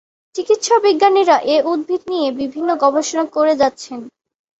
[0.35, 3.99] চিকিৎসা বিজ্ঞানীরা এ উদ্ভিদ নিয়ে বিভিন্ন গবেষণা করে যাচ্ছেন।